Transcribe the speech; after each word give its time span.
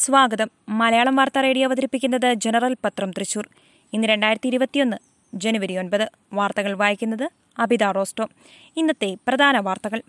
സ്വാഗതം. 0.00 0.50
മലയാളം 0.68 1.16
വാർത്താ 1.16 1.40
റേഡിയോ 1.40 1.68
അവതരിപ്പിക്കുന്നത് 1.68 2.34
ജനറൽ 2.34 2.76
പത്രം 2.84 3.10
തൃശൂർ. 3.10 3.48
ഇന്ന് 3.92 4.08
രണ്ടായിരത്തി 4.08 4.46
ഇരുപത്തിയൊന്ന് 4.46 4.96
ജനുവരി 5.34 5.76
ഒൻപത്. 5.76 6.10
വാർത്തകൾ 6.32 6.72
വായിക്കുന്നത് 6.72 7.30
അബിത 7.58 7.84
റോസ്റ്റോ. 7.84 8.28
ഇന്നത്തെ 8.76 9.16
പ്രധാന 9.28 9.58
വാർത്തകൾ. 9.58 10.02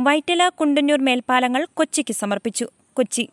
വൈറ്റല 0.00 0.48
കുണ്ടന്നൂർ 0.48 0.98
മേൽപ്പാലങ്ങൾ 0.98 1.66
കൊച്ചിക്ക് 1.74 2.12
സമർപ്പിച്ചു. 2.12 2.66
കൊച്ചി. 2.92 3.28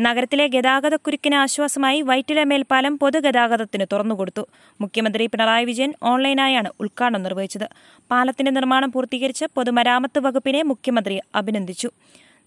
നഗരത്തിലെ 0.00 0.46
ഗതാഗതക്കുരുക്കിന് 0.46 1.34
ആശ്വാസമായി 1.34 2.00
വൈറ്റില 2.00 2.42
മേൽപ്പാലം 2.42 2.98
പൊതുഗതാഗതത്തിന് 2.98 3.86
തുറന്നുകൊടുത്തു. 3.92 4.48
മുഖ്യമന്ത്രി 4.80 5.26
പിണറായി 5.26 5.64
വിജയൻ 5.64 5.94
ഓൺലൈനായാണ് 6.02 6.72
ഉദ്ഘാടനം 6.80 7.22
നിർവഹിച്ചത്. 7.22 7.68
പാലത്തിന്റെ 8.10 8.50
നിർമ്മാണം 8.50 8.92
പൂർത്തീകരിച്ച് 8.92 9.44
പൊതുമരാമത്ത് 9.54 10.18
വകുപ്പിനെ 10.18 10.62
മുഖ്യമന്ത്രി 10.62 11.20
അഭിനന്ദിച്ചു. 11.34 11.90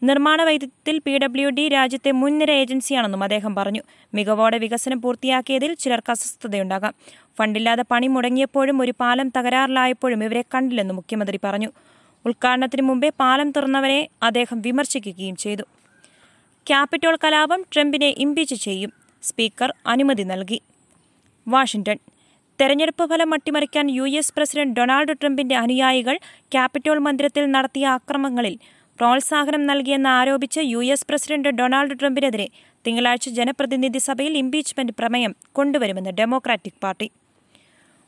നിർമ്മാണ 0.04 0.44
വൈദ്യുതത്തിൽ 0.44 1.00
പി 1.00 1.18
ഡബ്ല്യു 1.18 1.50
ഡി 1.50 1.68
രാജ്യത്തെ 1.68 2.12
മുൻനിര 2.12 2.52
ഏജൻസിയാണെന്നും 2.52 3.24
അദ്ദേഹം 3.24 3.56
പറഞ്ഞു. 3.56 3.82
മികവോടെ 4.14 4.58
വികസനം 4.58 5.02
പൂർത്തിയാക്കിയതിൽ 5.02 5.74
ചിലർക്ക് 5.74 6.12
അസ്വസ്ഥതയുണ്ടാകാം. 6.12 6.94
ഫണ്ടില്ലാതെ 7.40 7.84
പണി 7.92 8.08
മുടങ്ങിയപ്പോഴും 8.08 8.82
ഒരു 8.82 8.94
പാലം 9.00 9.32
തകരാറിലായപ്പോഴും 9.38 10.24
ഇവരെ 10.24 10.42
കണ്ടില്ലെന്നും 10.42 10.96
മുഖ്യമന്ത്രി 10.96 11.40
പറഞ്ഞു. 11.44 11.70
ഉദ്ഘാടനത്തിന് 12.26 12.82
മുമ്പേ 12.82 13.12
പാലം 13.20 13.52
തുറന്നവരെ 13.52 14.10
അദ്ദേഹം 14.24 14.62
വിമർശിക്കുകയും 14.62 15.36
ചെയ്തു. 15.36 15.64
ക്യാപിറ്റോൾ 16.68 17.18
കലാപം 17.24 17.66
ട്രംപിനെ 17.74 18.16
ഇംപീച്ച് 18.18 18.56
ചെയ്യും. 18.56 18.92
സ്പീക്കർ 19.24 19.74
അനുമതി 19.88 20.24
നൽകി. 20.24 20.62
വാഷിംഗ്ടൺ. 21.48 21.98
തെരഞ്ഞെടുപ്പ് 22.62 23.06
ഫലം 23.06 23.34
അട്ടിമറിക്കാൻ 23.34 23.90
യു 23.90 24.04
എസ് 24.04 24.34
പ്രസിഡന്റ് 24.38 24.76
ഡൊണാൾഡ് 24.80 25.14
ട്രംപിന്റെ 25.22 25.56
അനുയായികൾ 25.56 26.18
ക്യാപിറ്റോൾ 26.52 27.00
മന്ദിരത്തിൽ 27.00 27.46
നടത്തിയ 27.52 27.86
അക്രമങ്ങളിൽ 27.86 28.60
പ്രോത്സാഹനം 29.00 29.66
നൽകിയെന്ന് 29.66 30.10
ആരോപിച്ച് 30.10 30.62
യു 30.64 30.84
എസ് 30.84 31.06
പ്രസിഡന്റ് 31.10 31.50
ഡൊണാൾഡ് 31.50 32.00
ട്രംപിനെതിരെ 32.00 32.50
തിങ്കളാഴ്ച 32.88 33.30
ജനപ്രതിനിധി 33.30 33.98
സഭയിൽ 33.98 34.38
ഇംപീച്ച്മെന്റ് 34.38 34.94
പ്രമേയം 35.00 35.36
കൊണ്ടുവരുമെന്ന് 35.52 36.10
ഡെമോക്രാറ്റിക് 36.10 36.82
പാർട്ടി. 36.84 37.12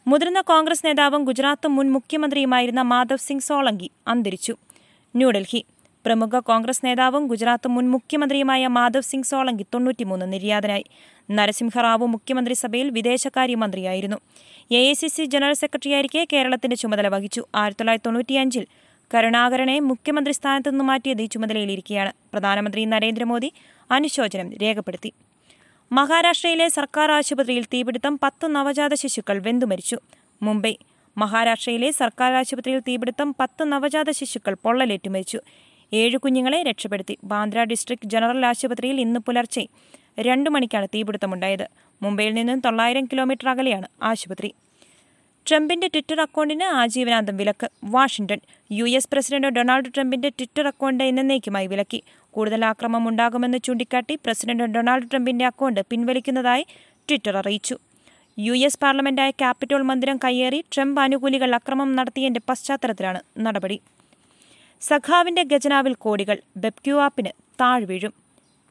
മുതിർന്ന 0.07 0.41
കോൺഗ്രസ് 0.41 0.85
നേതാവും 0.85 1.23
ഗുജറാത്ത് 1.23 1.67
മുൻ 1.67 1.91
മുഖ്യമന്ത്രിയുമായിരുന്ന 1.91 2.81
മാധവ് 2.81 3.17
സിംഗ് 3.17 3.41
സോളങ്കി 3.41 3.91
അന്തരിച്ചു. 4.07 4.53
ന്യൂഡൽഹി. 5.15 5.65
പ്രമുഖ 6.05 6.39
കോൺഗ്രസ് 6.39 6.85
നേതാവും 6.85 7.27
ഗുജറാത്ത് 7.27 7.67
മുൻ 7.67 7.91
മുഖ്യമന്ത്രിയുമായ 7.91 8.67
മാധവ് 8.67 9.01
സിംഗ് 9.01 9.25
സോളങ്കി 9.25 9.65
തൊണ്ണൂറ്റിമൂന്ന് 9.73 10.33
നിര്യാതനായി. 10.33 10.85
നരസിംഹറാവു 11.31 12.05
മുഖ്യമന്ത്രിസഭയിൽ 12.05 12.89
വിദേശകാര്യമന്ത്രിയായിരുന്നു 12.89 14.17
A 14.71 14.81
I 14.89 14.93
C 14.93 15.07
C 15.07 15.25
general 15.25 15.53
സെക്രട്ടറിയായിരിക്കെ 15.53 16.27
കേരളത്തിന്റെ 16.33 16.75
ചുമതല 16.75 17.07
വഹിച്ചു. 17.07 17.41
ആയിരത്തി 17.55 17.79
തൊള്ളായിരത്തി 17.81 18.07
തൊണ്ണൂറ്റിയഞ്ചിൽ 18.07 18.67
കരുണാകരനെ 19.13 19.79
മുഖ്യമന്ത്രി 19.79 20.33
സ്ഥാനത്ത് 20.33 20.69
നിന്ന് 20.69 20.83
മാറ്റിയത് 20.83 21.21
ഈ 21.21 21.25
ചുമതലയിലിരിക്കുകയാണ് 21.25 22.11
പ്രധാനമന്ത്രി 22.33 22.85
നരേന്ദ്രമോദി 22.85 23.51
അനുശോചനം 23.91 24.57
രേഖപ്പെടുത്തി. 24.57 25.13
മഹാരാഷ്ട്രയിലെ 25.91 26.67
സർക്കാർ 26.67 27.11
ആശുപത്രിയിൽ 27.11 27.65
തീപിടുത്തം 27.73 28.19
പത്ത് 28.23 28.47
നവജാത 28.55 28.93
ശിശുക്കൾ 28.93 29.39
വെന്തുമരിച്ചു. 29.39 29.97
മുംബൈ 30.41 30.75
മഹാരാഷ്ട്രയിലെ 31.17 31.91
സർക്കാർ 31.91 32.33
ആശുപത്രിയിൽ 32.33 32.79
തീപിടുത്തം 32.79 33.35
പത്ത് 33.39 33.63
നവജാത 33.71 34.09
ശിശുക്കൾ 34.11 34.53
പൊള്ളലേറ്റു 34.63 35.09
മരിച്ചു. 35.09 35.39
ഏഴ് 35.93 36.17
കുഞ്ഞുങ്ങളെ 36.17 36.63
രക്ഷപ്പെടുത്തി. 36.63 37.17
ബാന്ദ്ര 37.23 37.63
ഡിസ്ട്രിക്ട് 37.63 38.05
ജനറൽ 38.05 38.45
ആശുപത്രിയിൽ 38.45 39.01
ഇന്ന് 39.01 39.19
പുലർച്ചെ 39.19 39.67
രണ്ടു 40.19 40.49
മണിക്കാണ് 40.49 40.87
തീപിടുത്തമുണ്ടായത്. 40.87 41.67
മുംബൈയിൽ 42.01 42.33
നിന്നും 42.33 42.59
തൊള്ളായിരം 42.59 43.05
കിലോമീറ്റർ 43.05 43.49
അകലെയാണ് 43.49 43.87
ആശുപത്രി. 44.03 44.53
ട്രംപിന്റെ 45.49 45.87
ട്വിറ്റർ 45.87 46.21
അക്കൗണ്ടിന് 46.21 46.63
ആജീവനാന്തം 46.63 47.37
വിലക്ക്. 47.37 47.67
Washington 47.83 48.39
U 48.71 48.85
S 48.97 49.09
president 49.11 49.47
Donald 49.47 49.91
ട്രംപിന്റെ 49.95 50.29
ട്വിറ്റർ 50.29 50.67
അക്കൗണ്ട് 50.67 51.03
എന്നേക്കുമായി 51.03 51.67
വിലക്കി. 51.67 51.99
കൂടുതൽ 52.31 52.65
ആക്രമം 52.65 53.07
ഉണ്ടാകുമെന്ന് 53.09 53.57
ചൂണ്ടിക്കാട്ടി 53.57 54.15
പ്രസിഡന്റ് 54.15 54.63
ഡൊണാൾഡ് 54.63 55.07
ട്രംപിന്റെ 55.11 55.45
അക്കൗണ്ട് 55.45 55.81
പിൻവലിക്കുന്നതായി 55.89 56.65
ട്വിറ്റർ 57.09 57.37
അറിയിച്ചു. 57.37 57.77
യു 58.39 58.53
എസ് 58.67 58.79
പാർലമെന്റായ 58.79 59.29
ക്യാപിറ്റോൾ 59.31 59.81
മന്ദിരം 59.81 60.17
കയ്യേറി 60.23 60.59
ട്രംപ് 60.73 61.01
അനുകൂലികൾ 61.01 61.55
അക്രമം 61.55 61.95
നടത്തിയതിന്റെ 61.95 62.41
പശ്ചാത്തലത്തിലാണ് 62.49 63.21
നടപടി. 63.39 63.77
സഖാവിന്റെ 64.81 65.43
ഗജനാവിൽ 65.43 65.93
കോടികൾ 65.93 66.39
ബെപ്ക്യു 66.57 66.95
ആപ്പിന് 66.95 67.31
താഴ്വീഴും 67.61 68.13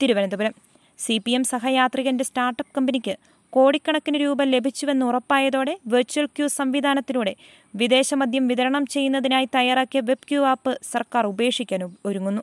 തിരുവനന്തപുരം 0.03 0.55
സി 0.99 1.19
പി 1.19 1.31
എം 1.31 1.45
സഹയാത്രികന്റെ 1.45 2.25
സ്റ്റാർട്ടപ്പ് 2.25 2.73
കമ്പനിക്ക് 2.77 3.15
കോടിക്കണക്കിന് 3.57 4.19
രൂപ 4.23 4.43
ലഭിച്ചുവെന്ന് 4.55 5.05
ഉറപ്പായതോടെ 5.07 5.75
വെർച്വൽ 5.93 6.27
ക്യൂ 6.37 6.47
സംവിധാനത്തിലൂടെ 6.57 7.33
വിദേശ 7.75 8.15
മദ്യം 8.21 8.45
വിതരണം 8.51 8.85
ചെയ്യുന്നതിനായി 8.95 9.47
തയ്യാറാക്കിയ 9.55 10.01
വെബ് 10.01 10.27
ക്യൂ 10.29 10.41
ആപ്പ് 10.51 10.73
സർക്കാർ 10.93 11.25
ഉപേക്ഷിക്കാൻ 11.27 11.83
ഒരുങ്ങുന്നു. 12.09 12.43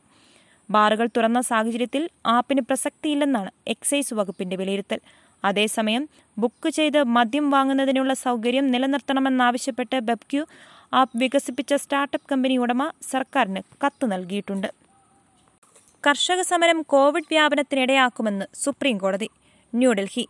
ബാറുകൾ 0.70 1.08
തുറന്ന 1.18 1.40
സാഹചര്യത്തിൽ 1.42 2.04
ആപ്പിന് 2.36 2.62
പ്രസക്തിയില്ലെന്നാണ് 2.62 3.52
എക്സൈസ് 3.68 4.14
വകുപ്പിന്റെ 4.14 4.56
വിലയിരുത്തൽ. 4.56 5.00
അതേസമയം 5.44 6.04
ബുക്ക് 6.38 6.70
ചെയ്ത് 6.70 7.00
മദ്യം 7.18 7.48
വാങ്ങുന്നതിനുള്ള 7.56 8.14
സൗകര്യം 8.26 8.68
നിലനിർത്തണമെന്നാവശ്യപ്പെട്ട് 8.74 9.98
ബെബ്ക്യു 10.10 10.44
ആപ്പ് 10.94 11.18
വികസിപ്പിച്ച 11.18 11.74
സ്റ്റാർട്ടപ്പ് 11.84 12.30
കമ്പനി 12.32 12.58
ഉടമ 12.58 12.92
സർക്കാരിന് 13.12 13.62
കത്ത് 13.84 14.06
നൽകിയിട്ടുണ്ട്. 14.12 14.70
കർഷക 16.08 16.42
സമരം 16.52 16.80
കോവിഡ് 16.94 17.32
വ്യാപനത്തിനിടയാക്കുമെന്ന് 17.32 18.46
സുപ്രീം 18.64 18.98
കോടതി 18.98 19.30
ന്യൂഡൽഹി. 19.74 20.26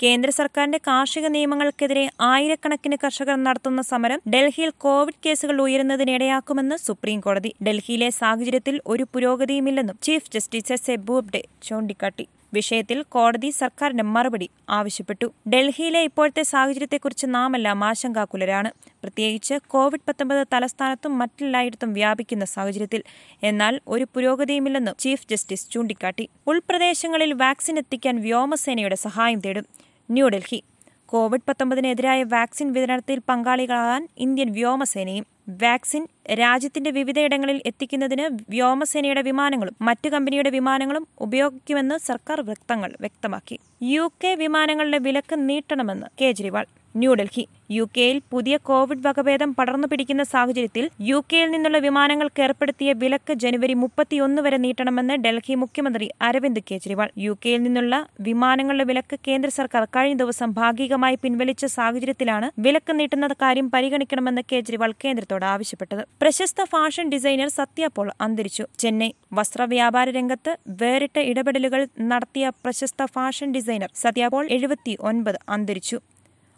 കേന്ദ്ര 0.00 0.30
സർക്കാരിന്റെ 0.30 0.78
കാർഷിക 0.86 1.26
നിയമങ്ങൾക്കെതിരെ 1.26 2.02
ആയിരക്കണക്കിന് 2.20 2.96
കർഷകർ 3.04 3.36
നടത്തുന്ന 3.36 3.82
സമരം 3.82 4.20
ഡൽഹിയിൽ 4.28 4.72
കോവിഡ് 4.78 5.20
കേസുകൾ 5.26 5.60
ഉയരുന്നതിനിടയാക്കുമെന്ന് 5.60 6.76
സുപ്രീം 6.76 7.20
കോടതി 7.20 7.52
ഡൽഹിയിലെ 7.66 8.10
സാഹചര്യത്തിൽ 8.10 8.80
ഒരു 8.86 9.06
പുരോഗതിയുമില്ലെന്നും 9.12 9.98
chief 10.02 10.30
justice 10.34 10.72
S 10.72 10.90
A 10.90 10.96
Bobde 11.08 11.42
ചൂണ്ടിക്കാട്ടി. 11.62 12.26
വിഷയത്തിൽ 12.56 13.02
കോടതി 13.02 13.50
സർക്കാരിന് 13.50 14.02
മറുപടി 14.02 14.48
ആവശ്യപ്പെട്ടു. 14.70 15.26
ഡൽഹിയിലെ 15.48 16.00
ഇപ്പോഴത്തെ 16.00 16.42
സാഹചര്യത്തെക്കുറിച്ച് 16.42 17.26
നാമെല്ലാം 17.28 17.84
ആശങ്കാകുലരാണ്. 17.84 18.70
പ്രത്യേകിച്ച് 19.02 19.54
കോവിഡ് 19.66 20.06
പത്തൊമ്പത് 20.08 20.46
തലസ്ഥാനത്തും 20.52 21.18
മറ്റെല്ലായിടത്തും 21.18 21.92
വ്യാപിക്കുന്ന 21.92 22.44
സാഹചര്യത്തിൽ. 22.44 23.02
എന്നാൽ 23.42 23.80
ഒരു 23.88 24.06
പുരോഗതിയുമില്ലെന്ന് 24.14 24.92
ചീഫ് 24.98 25.26
ജസ്റ്റിസ് 25.30 25.70
ചൂണ്ടിക്കാട്ടി. 25.70 26.28
ഉൾപ്രദേശങ്ങളിൽ 26.46 27.32
വാക്സിൻ 27.32 27.78
എത്തിക്കാൻ 27.78 28.22
വ്യോമസേനയുടെ 28.22 28.94
സഹായം 28.94 29.40
തേടും. 29.40 29.66
ന്യൂഡൽഹി. 30.10 30.62
കോവിഡ് 31.06 31.46
പത്തൊമ്പതിനെതിരായ 31.48 32.22
വാക്സിൻ 32.22 32.72
വിതരണത്തിൽ 32.72 33.18
പങ്കാളികളാകാൻ 33.28 34.08
ഇന്ത്യൻ 34.18 34.52
വ്യോമസേനയും 34.52 35.35
വാക്സിൻ 35.48 36.08
രാജ്യത്തിന്റെ 36.34 36.90
വിവിധയിടങ്ങളിൽ 36.90 37.62
എത്തിക്കുന്നതിന് 37.66 38.38
വ്യോമസേനയുടെ 38.50 39.22
വിമാനങ്ങളും 39.22 39.76
മറ്റു 39.80 40.08
കമ്പനിയുടെ 40.08 40.50
വിമാനങ്ങളും 40.50 41.08
ഉപയോഗിക്കുമെന്ന് 41.18 41.98
സർക്കാർ 41.98 42.40
വൃത്തങ്ങൾ 42.40 42.94
വ്യക്തമാക്കി. 43.00 43.58
യു 43.82 44.12
കെ 44.24 44.34
വിമാനങ്ങളുടെ 44.34 44.98
വിലക്ക് 44.98 45.48
നീട്ടണമെന്ന് 45.48 46.06
കേജ്രിവാൾ. 46.20 46.66
ന്യൂഡൽഹി. 46.96 47.46
യു 47.70 47.84
കെയിൽ 47.96 48.20
പുതിയ 48.30 48.56
കോവിഡ് 48.56 49.06
വകഭേദം 49.06 49.54
പടർന്നു 49.54 49.88
പിടിക്കുന്ന 49.90 50.22
സാഹചര്യത്തിൽ 50.22 50.90
യു 51.00 51.24
കെയിൽ 51.32 51.50
നിന്നുള്ള 51.50 51.78
വിമാനങ്ങൾക്ക് 51.78 52.42
ഏർപ്പെടുത്തിയ 52.42 52.92
വിലക്ക് 52.92 53.32
ജനുവരി 53.32 53.74
മുപ്പത്തിയൊന്ന് 53.74 54.42
വരെ 54.42 54.56
നീട്ടണമെന്ന് 54.56 55.14
ഡൽഹി 55.14 55.54
മുഖ്യമന്ത്രി 55.54 56.10
അരവിന്ദ് 56.22 56.60
കെജ്രിവാൾ. 56.70 57.08
യു 57.18 57.32
കെയിൽ 57.44 57.62
നിന്നുള്ള 57.62 58.06
വിമാനങ്ങളുടെ 58.20 58.84
വിലക്ക് 58.84 59.18
കേന്ദ്ര 59.28 59.50
സർക്കാർ 59.50 59.84
കഴിഞ്ഞ 59.84 60.16
ദിവസം 60.16 60.50
ഭാഗികമായി 60.52 61.18
പിൻവലിച്ച 61.22 61.64
സാഹചര്യത്തിലാണ് 61.66 62.50
വിലക്ക് 62.58 63.00
നീട്ടുന്ന 63.00 63.26
കാര്യം 63.42 63.70
പരിഗണിക്കണമെന്ന് 63.70 64.42
കേജ്രിവാൾ 64.52 64.92
കേന്ദ്രത്തോട് 65.04 65.44
ആവശ്യപ്പെട്ടത്. 65.44 66.02
പ്രശസ്ത 66.22 66.64
ഫാഷൻ 66.64 67.08
ഡിസൈനർ 67.08 67.48
സത്യ 67.48 67.86
പോൾ 67.86 68.10
അന്തരിച്ചു. 68.20 68.66
ചെന്നൈ 68.78 69.12
വസ്ത്രവ്യാപാര 69.32 70.10
രംഗത്ത് 70.10 70.56
വേറിട്ട 70.68 71.18
ഇടപെടലുകൾ 71.18 71.88
നടത്തിയ 72.00 72.48
പ്രശസ്ത 72.64 73.04
ഫാഷൻ 73.04 73.52
ഡിസൈനർ 73.52 73.90
സത്യ 73.94 74.28
പോൾ 74.28 74.46
എഴുപത്തി 74.50 74.96
ഒൻപത് 75.00 75.38
അന്തരിച്ചു. 75.48 75.98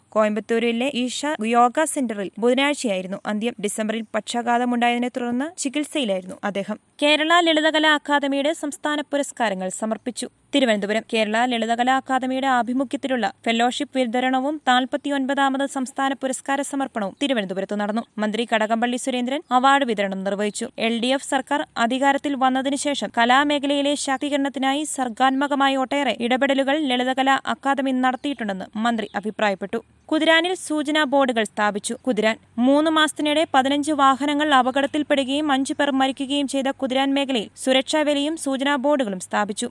കോയമ്പത്തൂരിലെ 0.09 0.91
ഈഷ 0.95 1.21
യോഗ 1.45 1.83
സെന്ററിൽ 1.83 2.31
ബുധനാഴ്ചയായിരുന്നു 2.39 3.17
അന്ത്യം. 3.25 3.55
ഡിസംബറിൽ 3.63 4.03
പക്ഷാഘാതമുണ്ടായതിനെ 4.15 5.07
തുടർന്ന് 5.07 5.47
ചികിത്സയിലായിരുന്നു 5.59 6.35
അദ്ദേഹം. 6.43 6.79
കേരള 7.03 7.39
ലളിതകലാ 7.39 7.93
അക്കാദമിയുടെ 7.93 8.53
സംസ്ഥാന 8.53 9.01
പുരസ്കാരങ്ങൾ 9.01 9.69
സമർപ്പിച്ചു. 9.69 10.29
തിരുവനന്തപുരം 10.53 11.03
കേരള 11.11 11.37
ലളിതകലാ 11.51 11.95
അക്കാദമിയുടെ 12.01 12.47
ആഭിമുഖ്യത്തിലുള്ള 12.59 13.25
ഫെലോഷിപ്പ് 13.45 13.97
വിതരണവും 13.97 14.55
നാൽപ്പത്തിയൊൻപതാമത് 14.69 15.65
സംസ്ഥാന 15.75 16.13
പുരസ്കാര 16.21 16.61
സമർപ്പണവും 16.69 17.13
തിരുവനന്തപുരത്ത് 17.21 17.75
നടന്നു. 17.81 18.03
മന്ത്രി 18.21 18.43
കടകംപള്ളി 18.51 18.99
സുരേന്ദ്രൻ 19.03 19.41
അവാർഡ് 19.57 19.87
വിതരണം 19.89 20.23
നിർവഹിച്ചു. 20.27 20.67
എൽ 20.87 20.95
ഡി 21.03 21.11
എഫ് 21.17 21.29
സർക്കാർ 21.33 21.61
അധികാരത്തിൽ 21.85 22.35
വന്നതിനു 22.45 22.79
ശേഷം 22.85 23.11
കലാമേഖലയിലെ 23.17 23.93
ശാക്തീകരണത്തിനായി 24.05 24.83
സർഗാത്മകമായ 24.95 25.75
ഒട്ടേറെ 25.83 26.15
ഇടപെടലുകൾ 26.27 26.77
ലളിതകലാ 26.89 27.37
അക്കാദമി 27.55 27.93
നടത്തിയിട്ടുണ്ടെന്ന് 28.05 28.67
മന്ത്രി 28.87 29.09
അഭിപ്രായപ്പെട്ടു. 29.21 29.81
കുതിരാനിൽ 30.11 30.53
സൂചനാ 30.67 31.01
ബോർഡുകൾ 31.13 31.43
സ്ഥാപിച്ചു. 31.49 31.95
കുതിരാൻ 32.05 32.35
മൂന്ന് 32.67 32.89
മാസത്തിനിടെ 32.95 33.43
പതിനഞ്ച് 33.55 33.91
വാഹനങ്ങൾ 33.99 34.47
അപകടത്തിൽപ്പെടുകയും 34.59 35.47
അഞ്ചു 35.55 35.73
പേർ 35.79 35.89
മരിക്കുകയും 35.99 36.47
ചെയ്ത 36.53 36.69
കുതിരാൻ 36.81 37.09
മേഖലയിൽ 37.17 37.49
സുരക്ഷാ 37.63 38.01
വിലയും 38.07 38.35
സൂചനാ 38.45 38.73
ബോർഡുകളും 38.85 39.21
സ്ഥാപിച്ചു. 39.25 39.67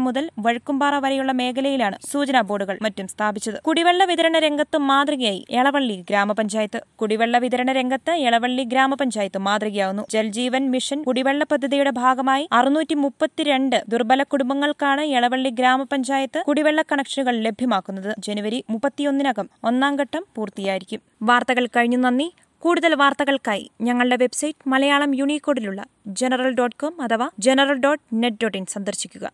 ഇരുമ്പുപാലം 0.00 0.26
മുതൽ 0.26 0.30
വഴുക്കുംപാറ 0.38 0.94
വരെയുള്ള 1.04 1.32
മേഖലയിലാണ് 1.32 1.96
സൂചനാ 2.12 2.40
ബോർഡുകൾ 2.40 2.76
മറ്റും 2.82 3.06
സ്ഥാപിച്ചത്. 3.08 3.58
കുടിവെള്ള 3.66 4.02
വിതരണ 4.04 4.36
രംഗത്ത് 4.38 4.78
മാതൃകയായി 4.90 5.40
എളവള്ളി 5.50 5.96
ഗ്രാമപഞ്ചായത്ത്. 6.10 6.80
കുടിവെള്ള 7.00 7.36
വിതരണ 7.44 7.72
രംഗത്ത് 7.72 8.12
എളവള്ളി 8.28 8.64
ഗ്രാമപഞ്ചായത്ത് 8.72 9.38
മാതൃകയാവുന്നു. 9.38 10.04
ജൽജീവൻ 10.10 10.64
മിഷൻ 10.74 10.98
കുടിവെള്ള 11.08 11.44
പദ്ധതിയുടെ 11.52 11.92
ഭാഗമായി 12.02 12.44
അറുന്നൂറ്റി 12.52 12.96
മുപ്പത്തിരണ്ട് 13.04 13.78
ദുർബല 13.88 14.22
കുടുംബങ്ങൾക്കാണ് 14.32 15.04
എളവള്ളി 15.16 15.50
ഗ്രാമപഞ്ചായത്ത് 15.60 16.40
കുടിവെള്ള 16.48 16.80
കണക്ഷനുകൾ 16.92 17.36
ലഭ്യമാക്കുന്നത്. 17.46 18.10
ജനുവരി 18.18 18.60
മുപ്പത്തിയൊന്നിനകം 18.70 19.48
ഒന്നാം 19.64 19.94
ഘട്ടം 19.96 20.24
പൂർത്തിയായിരിക്കും. 20.36 21.00
വാർത്തകൾ 21.22 21.64
കഴിഞ്ഞു. 21.76 22.00
നന്ദി. 22.06 22.28
കൂടുതൽ 22.62 22.92
വാർത്തകൾക്കായി 22.94 23.64
ഞങ്ങളുടെ 23.80 24.16
വെബ്സൈറ്റ് 24.16 24.68
മലയാളം 24.68 25.10
യൂണിക്കോഡിലുള്ള 25.14 25.80
ജനറൽ 26.20 26.50
ഡോട്ട് 26.54 26.76
കോം 26.76 26.94
അഥവാ 27.02 27.26
general 27.38 27.78
dot 27.84 28.04
net 28.22 28.40
dot 28.42 28.58
in 28.58 28.66
സന്ദർശിക്കുക. 28.74 29.26